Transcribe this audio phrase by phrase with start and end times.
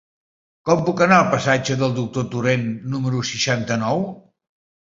[0.69, 2.65] Com puc anar al passatge del Doctor Torent
[2.97, 4.05] número seixanta-nou?